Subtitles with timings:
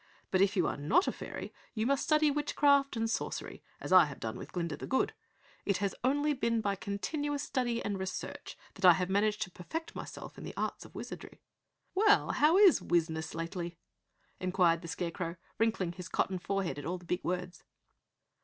[0.31, 4.05] But if you are not a Fairy, you must study witchcraft and sorcery as I
[4.05, 5.13] have done with Glinda the Good.
[5.63, 9.93] It only has been by continuous study and research that I have managed to perfect
[9.93, 11.39] myself in the arts of wizardry."
[11.93, 13.77] "Well, how is wizness lately?"
[14.39, 17.63] inquired the Scarecrow, wrinkling his cotton forehead at all the big words.